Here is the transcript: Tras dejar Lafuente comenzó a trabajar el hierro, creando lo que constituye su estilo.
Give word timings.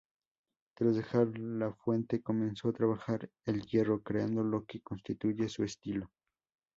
Tras 0.75 0.95
dejar 0.95 1.37
Lafuente 1.37 2.23
comenzó 2.23 2.69
a 2.69 2.73
trabajar 2.73 3.29
el 3.45 3.61
hierro, 3.67 4.01
creando 4.01 4.41
lo 4.43 4.65
que 4.65 4.81
constituye 4.81 5.47
su 5.47 5.63
estilo. 5.63 6.09